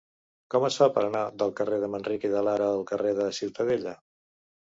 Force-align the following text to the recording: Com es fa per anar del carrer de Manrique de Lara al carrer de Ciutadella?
Com 0.53 0.63
es 0.69 0.77
fa 0.83 0.87
per 0.95 1.03
anar 1.07 1.21
del 1.41 1.53
carrer 1.59 1.77
de 1.83 1.89
Manrique 1.97 2.33
de 2.33 2.41
Lara 2.49 2.71
al 2.77 2.83
carrer 2.93 3.13
de 3.21 3.29
Ciutadella? 3.43 3.95